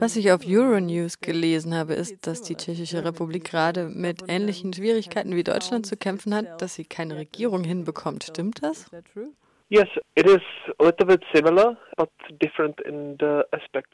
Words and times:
Was 0.00 0.16
ich 0.16 0.32
auf 0.32 0.42
Euronews 0.46 1.20
gelesen 1.20 1.74
habe, 1.74 1.94
ist, 1.94 2.26
dass 2.26 2.42
die 2.42 2.56
Tschechische 2.56 3.04
Republik 3.04 3.44
gerade 3.44 3.88
mit 3.88 4.22
ähnlichen 4.28 4.72
Schwierigkeiten 4.72 5.34
wie 5.34 5.44
Deutschland 5.44 5.86
zu 5.86 5.96
kämpfen 5.96 6.34
hat, 6.34 6.60
dass 6.60 6.74
sie 6.74 6.84
keine 6.84 7.16
Regierung 7.16 7.64
hinbekommt. 7.64 8.24
Stimmt 8.24 8.62
das? 8.62 8.90
Yes, 9.70 9.88
it 10.14 10.26
is 10.26 10.40
a 10.78 10.84
little 10.84 11.04
bit 11.04 11.22
similar, 11.34 11.76
but 11.98 12.08
different 12.40 12.80
in 12.80 13.18
the 13.20 13.42
aspect. 13.52 13.92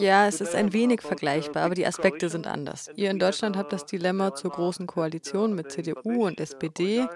Ja, 0.00 0.26
es 0.26 0.42
ist 0.42 0.54
ein 0.54 0.74
wenig 0.74 1.00
vergleichbar, 1.00 1.64
aber 1.64 1.74
die 1.74 1.86
Aspekte 1.86 2.28
sind 2.28 2.46
anders. 2.46 2.90
Ihr 2.94 3.10
in 3.10 3.18
Deutschland 3.18 3.56
habt 3.56 3.72
das 3.72 3.86
Dilemma 3.86 4.34
zur 4.34 4.50
großen 4.50 4.86
Koalition 4.86 5.54
mit 5.54 5.72
CDU 5.72 6.26
und 6.26 6.38
SPD. 6.40 7.06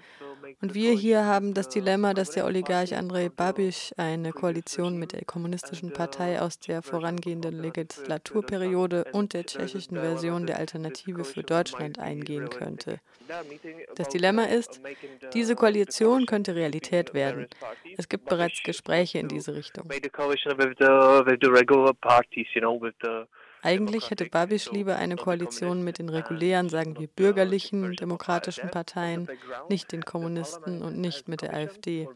Und 0.60 0.74
wir 0.74 0.92
hier 0.92 1.24
haben 1.24 1.54
das 1.54 1.68
Dilemma, 1.68 2.14
dass 2.14 2.30
der 2.30 2.44
Oligarch 2.44 2.94
Andrei 2.94 3.28
Babiš 3.28 3.92
eine 3.96 4.32
Koalition 4.32 4.98
mit 4.98 5.12
der 5.12 5.24
Kommunistischen 5.24 5.92
Partei 5.92 6.40
aus 6.40 6.58
der 6.58 6.82
vorangehenden 6.82 7.60
Legislaturperiode 7.60 9.04
und 9.12 9.34
der 9.34 9.46
tschechischen 9.46 9.96
Version 9.96 10.46
der 10.46 10.58
Alternative 10.58 11.24
für 11.24 11.42
Deutschland 11.42 11.98
eingehen 11.98 12.48
könnte. 12.50 13.00
Das 13.94 14.08
Dilemma 14.08 14.44
ist, 14.44 14.80
diese 15.34 15.54
Koalition 15.54 16.26
könnte 16.26 16.54
Realität 16.54 17.14
werden. 17.14 17.46
Es 17.96 18.08
gibt 18.08 18.24
bereits 18.26 18.62
Gespräche 18.62 19.18
in 19.18 19.28
diese 19.28 19.54
Richtung. 19.54 19.88
Eigentlich 23.62 24.10
hätte 24.10 24.26
Babiš 24.26 24.72
lieber 24.72 24.96
eine 24.96 25.16
Koalition 25.16 25.82
mit 25.82 25.98
den 25.98 26.08
regulären, 26.08 26.68
sagen 26.68 26.98
wir 26.98 27.08
bürgerlichen, 27.08 27.94
demokratischen 27.96 28.70
Parteien, 28.70 29.28
nicht 29.68 29.92
den 29.92 30.04
Kommunisten 30.04 30.82
und 30.82 30.98
nicht 30.98 31.28
mit 31.28 31.42
der 31.42 31.54
AfD. 31.54 32.08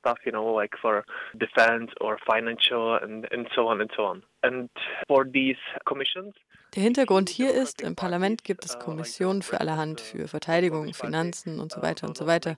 Stuff, 0.00 0.18
you 0.24 0.32
know, 0.32 0.46
like 0.46 0.74
for 0.80 1.04
defense 1.38 1.90
or 2.00 2.18
financial 2.26 2.96
and, 2.96 3.26
and 3.30 3.46
so 3.54 3.68
on 3.68 3.80
and 3.80 3.90
so 3.96 4.04
on. 4.04 4.22
And 4.42 4.68
for 5.06 5.24
these 5.24 5.58
commissions, 5.84 6.34
der 6.76 6.84
Hintergrund 6.84 7.28
hier 7.28 7.52
ist, 7.52 7.82
im 7.82 7.96
Parlament 7.96 8.44
gibt 8.44 8.64
es 8.64 8.78
Kommissionen 8.78 9.42
für 9.42 9.60
allerhand, 9.60 10.00
für 10.00 10.28
Verteidigung, 10.28 10.94
Finanzen 10.94 11.58
und 11.58 11.72
so 11.72 11.82
weiter 11.82 12.06
und 12.06 12.16
so 12.16 12.28
weiter. 12.28 12.56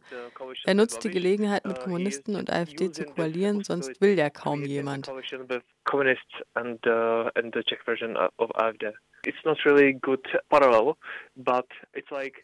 Er 0.65 0.75
nutzt 0.75 1.03
die 1.05 1.11
Gelegenheit, 1.11 1.65
mit 1.65 1.81
Kommunisten 1.81 2.37
und 2.37 2.53
AfD 2.53 2.91
zu 2.91 3.07
koalieren, 3.07 3.65
sonst 3.65 4.03
will 4.03 4.19
ja 4.19 4.29
kaum 4.29 4.65
jemand. 4.65 5.11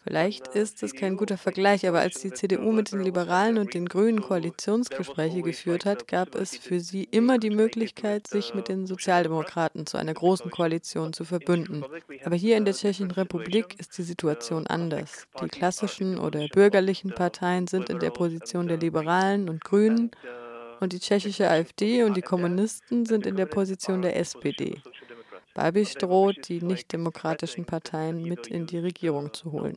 Vielleicht 0.04 0.48
ist 0.48 0.82
es 0.82 0.94
kein 0.94 1.16
guter 1.16 1.36
Vergleich, 1.36 1.86
aber 1.88 2.00
als 2.00 2.20
die 2.20 2.32
CDU 2.32 2.72
mit 2.72 2.92
den 2.92 3.00
Liberalen 3.00 3.58
und 3.58 3.74
den 3.74 3.86
Grünen 3.86 4.22
Koalitionsgespräche 4.22 5.42
geführt 5.42 5.84
hat, 5.84 6.06
gab 6.06 6.34
es 6.34 6.56
für 6.56 6.80
sie 6.80 7.04
immer 7.04 7.38
die 7.38 7.50
Möglichkeit, 7.50 8.26
sich 8.26 8.54
mit 8.54 8.68
den 8.68 8.86
Sozialdemokraten 8.86 9.86
zu 9.86 9.98
einer 9.98 10.14
großen 10.14 10.50
Koalition 10.50 11.12
zu 11.12 11.24
verbünden. 11.24 11.84
Aber 12.24 12.36
hier 12.36 12.56
in 12.56 12.64
der 12.64 12.74
Tschechischen 12.74 13.10
Republik 13.10 13.78
ist 13.78 13.98
die 13.98 14.02
Situation 14.02 14.66
anders. 14.66 15.26
Die 15.42 15.48
klassischen 15.48 16.18
oder 16.18 16.46
bürgerlichen 16.48 17.12
Parteien 17.12 17.66
sind 17.66 17.90
in 17.90 17.98
der 17.98 18.10
Position 18.10 18.68
der 18.68 18.78
Liberalen 18.78 19.48
und 19.48 19.64
Grünen 19.64 20.10
und 20.80 20.92
die 20.92 21.00
tschechische 21.00 21.50
AfD 21.50 22.04
und 22.04 22.16
die 22.16 22.22
Kommunisten 22.22 23.04
sind 23.04 23.26
in 23.26 23.36
der 23.36 23.46
Position 23.46 24.02
der 24.02 24.16
SPD. 24.16 24.80
Babiš 25.54 25.94
droht, 25.94 26.48
die 26.48 26.62
nicht-demokratischen 26.62 27.64
Parteien 27.64 28.22
mit 28.22 28.46
in 28.46 28.66
die 28.66 28.78
Regierung 28.78 29.32
zu 29.32 29.52
holen. 29.52 29.77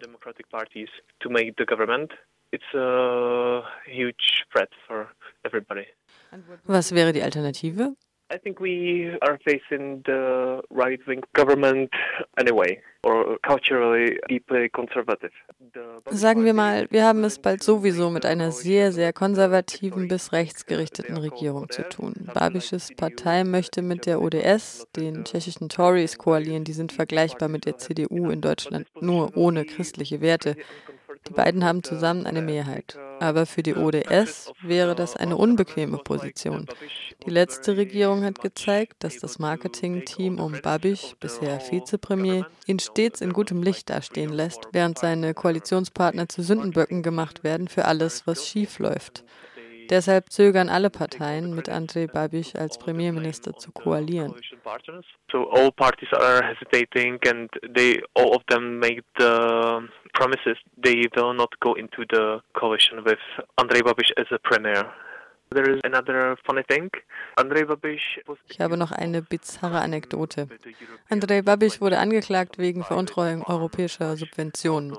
Was 6.63 6.95
wäre 6.95 7.13
die 7.13 7.23
Alternative? 7.23 7.95
I 8.31 8.37
think 8.37 8.61
we 8.61 9.17
are 9.21 9.37
facing 9.43 10.03
the 10.05 10.61
right-wing 10.69 11.21
government 11.33 11.89
anyway, 12.37 12.79
or 13.03 13.37
culturally 13.45 14.17
deeply 14.29 14.69
conservative. 14.69 15.31
Sagen 16.09 16.45
wir 16.45 16.53
mal, 16.53 16.87
wir 16.91 17.03
haben 17.03 17.25
es 17.25 17.39
bald 17.39 17.61
sowieso 17.61 18.09
mit 18.09 18.25
einer 18.25 18.51
sehr, 18.53 18.93
sehr 18.93 19.11
konservativen 19.11 20.07
bis 20.07 20.31
rechtsgerichteten 20.31 21.17
Regierung 21.17 21.69
zu 21.69 21.83
tun. 21.89 22.29
Babisches 22.33 22.95
Partei 22.95 23.43
möchte 23.43 23.81
mit 23.81 24.05
der 24.05 24.21
ODS, 24.21 24.87
den 24.95 25.25
tschechischen 25.25 25.67
Tories, 25.67 26.17
koalieren. 26.17 26.63
Die 26.63 26.73
sind 26.73 26.93
vergleichbar 26.93 27.49
mit 27.49 27.65
der 27.65 27.77
CDU 27.77 28.29
in 28.29 28.39
Deutschland, 28.39 28.87
nur 29.01 29.35
ohne 29.35 29.65
christliche 29.65 30.21
Werte. 30.21 30.55
Die 31.27 31.33
beiden 31.33 31.63
haben 31.63 31.83
zusammen 31.83 32.25
eine 32.25 32.41
Mehrheit. 32.41 32.97
Aber 33.19 33.45
für 33.45 33.61
die 33.61 33.75
ODS 33.75 34.51
wäre 34.63 34.95
das 34.95 35.15
eine 35.15 35.37
unbequeme 35.37 35.99
Position. 35.99 36.65
Die 37.25 37.29
letzte 37.29 37.77
Regierung 37.77 38.23
hat 38.23 38.41
gezeigt, 38.41 39.03
dass 39.03 39.17
das 39.17 39.37
Marketing-Team 39.37 40.39
um 40.39 40.59
Babiš, 40.61 41.15
bisher 41.19 41.59
Vizepremier, 41.59 42.47
ihn 42.65 42.79
stets 42.79 43.21
in 43.21 43.33
gutem 43.33 43.61
Licht 43.61 43.89
dastehen 43.91 44.33
lässt, 44.33 44.61
während 44.71 44.97
seine 44.97 45.33
Koalitionspartner 45.33 46.27
zu 46.29 46.41
Sündenböcken 46.41 47.03
gemacht 47.03 47.43
werden 47.43 47.67
für 47.67 47.85
alles, 47.85 48.25
was 48.25 48.47
schief 48.47 48.79
läuft. 48.79 49.23
Deshalb 49.91 50.31
zögern 50.31 50.69
alle 50.69 50.89
Parteien, 50.89 51.53
mit 51.53 51.67
Andrej 51.67 52.07
Babiš 52.07 52.55
als 52.55 52.77
Premierminister 52.77 53.57
zu 53.57 53.73
koalieren. 53.73 54.33
So 55.29 55.49
all 55.51 55.69
parties 55.73 56.13
are 56.13 56.41
hesitating 56.41 57.19
and 57.27 57.49
they 57.75 58.01
all 58.13 58.29
of 58.33 58.41
them 58.47 58.79
make 58.79 59.03
the 59.19 59.81
promises 60.13 60.57
they 60.81 61.09
will 61.13 61.33
not 61.33 61.59
go 61.59 61.73
into 61.75 62.03
the 62.09 62.39
coalition 62.53 63.03
with 63.03 63.19
Andrej 63.57 63.83
Babiš 63.83 64.13
as 64.15 64.31
a 64.31 64.37
premier. 64.37 64.85
Ich 68.47 68.59
habe 68.61 68.77
noch 68.77 68.91
eine 68.93 69.21
bizarre 69.21 69.81
Anekdote. 69.81 70.47
Andrej 71.09 71.41
Babiš 71.41 71.81
wurde 71.81 71.97
angeklagt 71.99 72.57
wegen 72.57 72.85
Veruntreuung 72.85 73.43
europäischer 73.43 74.15
Subventionen. 74.15 74.97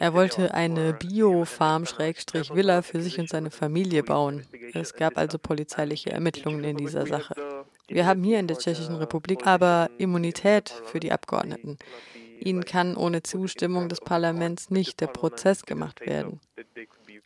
Er 0.00 0.14
wollte 0.14 0.54
eine 0.54 0.92
Bio-Farm-Villa 0.92 2.82
für 2.82 3.00
sich 3.00 3.18
und 3.18 3.28
seine 3.28 3.50
Familie 3.50 4.02
bauen. 4.02 4.46
Es 4.74 4.94
gab 4.94 5.18
also 5.18 5.38
polizeiliche 5.38 6.10
Ermittlungen 6.10 6.62
in 6.64 6.76
dieser 6.76 7.06
Sache. 7.06 7.34
Wir 7.88 8.06
haben 8.06 8.22
hier 8.22 8.38
in 8.38 8.46
der 8.46 8.58
Tschechischen 8.58 8.96
Republik 8.96 9.46
aber 9.46 9.90
Immunität 9.98 10.70
für 10.86 11.00
die 11.00 11.10
Abgeordneten. 11.10 11.78
Ihnen 12.38 12.64
kann 12.64 12.96
ohne 12.96 13.22
Zustimmung 13.22 13.88
des 13.88 14.00
Parlaments 14.00 14.70
nicht 14.70 15.00
der 15.00 15.08
Prozess 15.08 15.64
gemacht 15.64 16.00
werden. 16.06 16.40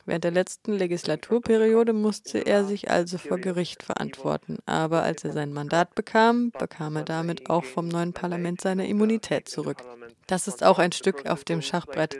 Während 0.05 0.25
der 0.25 0.31
letzten 0.31 0.73
Legislaturperiode 0.73 1.93
musste 1.93 2.39
er 2.39 2.65
sich 2.65 2.91
also 2.91 3.19
vor 3.19 3.39
Gericht 3.39 3.83
verantworten, 3.83 4.59
aber 4.67 5.03
als 5.03 5.25
er 5.25 5.33
sein 5.33 5.53
Mandat 5.53 5.95
bekam, 5.95 6.51
bekam 6.51 6.97
er 6.97 7.05
damit 7.05 7.51
auch 7.51 7.65
vom 7.65 7.89
neuen 7.89 8.13
Parlament 8.13 8.61
seine 8.61 8.89
Immunität 8.89 9.49
zurück. 9.49 9.79
Das 10.27 10.49
ist 10.49 10.65
auch 10.65 10.79
ein 10.79 10.93
Stück 10.93 11.29
auf 11.29 11.45
dem 11.45 11.63
Schachbrett. 11.63 12.19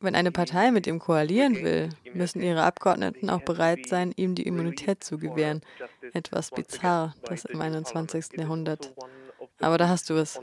Wenn 0.00 0.14
eine 0.14 0.30
Partei 0.30 0.70
mit 0.70 0.86
ihm 0.86 0.98
koalieren 0.98 1.62
will, 1.62 1.88
müssen 2.14 2.40
ihre 2.40 2.62
Abgeordneten 2.62 3.30
auch 3.30 3.42
bereit 3.42 3.86
sein, 3.86 4.12
ihm 4.16 4.34
die 4.34 4.46
Immunität 4.46 5.02
zu 5.02 5.18
gewähren. 5.18 5.62
Etwas 6.12 6.50
bizarr, 6.50 7.14
das 7.24 7.44
im 7.44 7.60
21. 7.60 8.38
Jahrhundert. 8.38 8.94
Aber 9.60 9.76
da 9.76 9.88
hast 9.88 10.08
du 10.08 10.14
es. 10.14 10.38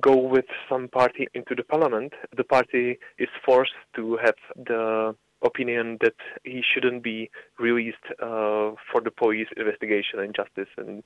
Go 0.00 0.16
with 0.16 0.46
some 0.68 0.88
party 0.88 1.26
into 1.34 1.54
the 1.54 1.64
parliament, 1.64 2.12
the 2.36 2.44
party 2.44 2.98
is 3.18 3.28
forced 3.44 3.72
to 3.96 4.18
have 4.22 4.34
the 4.56 5.14
opinion 5.42 5.98
that 6.00 6.14
he 6.44 6.62
shouldn't 6.62 7.02
be 7.02 7.30
released 7.58 8.04
uh, 8.20 8.72
for 8.90 9.00
the 9.02 9.10
police 9.10 9.46
investigation 9.56 10.18
and 10.18 10.34
justice 10.34 10.68
and 10.76 11.02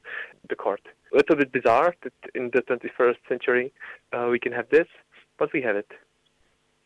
the 0.48 0.56
court. 0.56 0.80
A 1.12 1.16
little 1.16 1.36
bit 1.36 1.52
bizarre 1.52 1.94
that 2.02 2.12
in 2.34 2.50
the 2.52 2.62
21st 2.62 3.16
century 3.28 3.72
uh, 4.12 4.28
we 4.30 4.38
can 4.38 4.52
have 4.52 4.68
this, 4.70 4.86
but 5.38 5.52
we 5.52 5.60
have 5.62 5.76
it. 5.76 5.90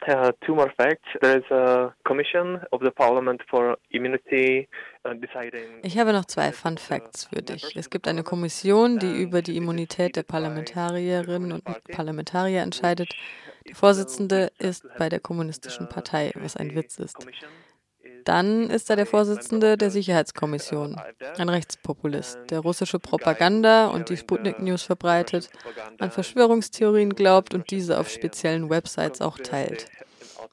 Uh, 0.07 0.31
two 0.45 0.55
more 0.55 0.71
facts. 0.77 1.09
There 1.21 1.39
is 1.39 1.51
a 1.51 1.93
commission 2.05 2.61
of 2.71 2.81
the 2.81 2.91
parliament 2.91 3.41
for 3.51 3.77
immunity 3.91 4.69
uh. 5.05 5.15
Ich 5.83 5.99
habe 5.99 6.13
noch 6.13 6.27
zwei 6.27 6.53
Fun 6.53 6.79
Facts 6.79 7.25
für 7.25 7.43
dich. 7.43 7.75
Es 7.77 7.91
gibt 7.91 8.07
eine 8.07 8.23
Kommission, 8.23 8.99
die 8.99 9.23
über 9.23 9.43
die 9.43 9.57
Immunität 9.57 10.17
der 10.17 10.23
Parlamentarierinnen 10.23 11.53
und 11.53 11.65
Parlamentarier 11.91 12.63
entscheidet. 12.63 13.15
Der 13.67 13.75
Vorsitzende 13.75 14.53
ist 14.59 14.87
bei 14.99 15.09
der 15.09 15.19
Kommunistischen 15.19 15.89
Partei, 15.89 16.31
was 16.37 16.57
ein 16.57 16.75
Witz 16.75 16.99
ist. 16.99 17.27
Dann 18.27 18.71
ist 18.71 18.91
er 18.91 18.97
der 18.97 19.07
Vorsitzende 19.07 19.77
der 19.77 19.91
Sicherheitskommission, 19.91 21.01
ein 21.39 21.49
Rechtspopulist, 21.49 22.51
der 22.51 22.59
russische 22.59 22.99
Propaganda 22.99 23.87
und 23.87 24.11
die 24.11 24.17
Sputnik-News 24.17 24.83
verbreitet, 24.83 25.49
an 26.01 26.11
Verschwörungstheorien 26.11 27.15
glaubt 27.15 27.55
und 27.55 27.71
diese 27.71 28.01
auf 28.01 28.09
speziellen 28.09 28.69
Websites 28.69 29.21
auch 29.21 29.39
teilt. 29.39 29.87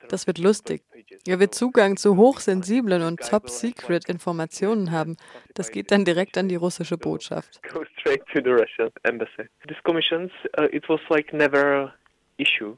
Das 0.07 0.27
wird 0.27 0.37
lustig. 0.37 0.83
Er 1.25 1.39
wird 1.39 1.55
Zugang 1.55 1.97
zu 1.97 2.15
hochsensiblen 2.15 3.01
und 3.01 3.21
top-secret 3.21 4.07
Informationen 4.07 4.91
haben. 4.91 5.17
Das 5.55 5.71
geht 5.71 5.89
dann 5.89 6.05
direkt 6.05 6.37
an 6.37 6.49
die 6.49 6.55
russische 6.55 6.99
Botschaft. 6.99 7.59
Go 7.73 7.83
straight 7.97 8.23
to 8.27 8.39
the 8.43 8.51
Russian 8.51 8.91
embassy. 9.01 9.49
These 9.67 9.81
commissions, 9.83 10.31
uh, 10.59 10.67
it 10.71 10.87
was 10.87 10.99
like 11.09 11.33
never 11.33 11.91
issue 12.37 12.77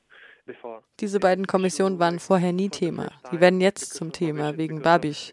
Diese 0.99 1.19
beiden 1.19 1.47
Kommissionen 1.47 1.99
waren 1.99 2.19
vorher 2.19 2.53
nie 2.53 2.69
Thema. 2.69 3.09
Die 3.31 3.39
werden 3.39 3.61
jetzt 3.61 3.93
zum 3.93 4.11
Thema 4.11 4.57
wegen 4.57 4.81
Babisch. 4.81 5.31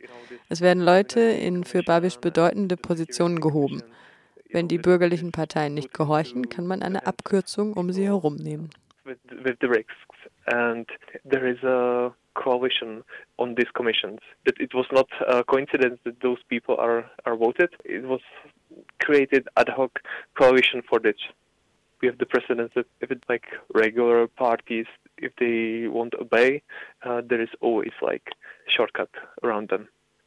Es 0.48 0.60
werden 0.60 0.82
Leute 0.82 1.20
in 1.20 1.64
für 1.64 1.82
Babisch 1.82 2.18
bedeutende 2.18 2.76
Positionen 2.76 3.40
gehoben. 3.40 3.82
Wenn 4.50 4.68
die 4.68 4.78
bürgerlichen 4.78 5.32
Parteien 5.32 5.74
nicht 5.74 5.94
gehorchen, 5.94 6.48
kann 6.48 6.66
man 6.66 6.82
eine 6.82 7.06
Abkürzung 7.06 7.72
um 7.72 7.92
sie 7.92 8.04
herum 8.04 8.36
nehmen. 8.36 8.70
And 10.46 10.88
there 11.24 11.48
is 11.48 11.62
a 11.62 12.12
coalition 12.34 13.04
on 13.36 13.54
these 13.54 13.70
commissions. 13.74 14.20
That 14.44 14.58
it 14.58 14.74
was 14.74 14.86
not 14.90 15.08
a 15.26 15.44
coincidence 15.44 16.00
that 16.04 16.20
those 16.20 16.42
people 16.48 16.76
are, 16.78 17.04
are 17.24 17.36
voted. 17.36 17.70
It 17.84 18.04
was 18.04 18.20
created 18.98 19.48
ad 19.56 19.68
hoc 19.68 20.00
coalition 20.34 20.82
for 20.82 21.00
this. 21.00 21.16
We 22.00 22.08
have 22.08 22.18
the 22.18 22.26
precedence 22.26 22.72
that 22.74 22.86
if 23.00 23.10
it's 23.10 23.28
like 23.28 23.44
regular 23.72 24.26
parties, 24.26 24.86
if 25.18 25.32
they 25.38 25.88
won't 25.88 26.14
obey, 26.20 26.62
uh, 27.04 27.22
there 27.28 27.40
is 27.40 27.48
always 27.60 27.92
like 28.00 28.24
shortcut 28.68 29.10
around 29.42 29.68
them. 29.68 29.88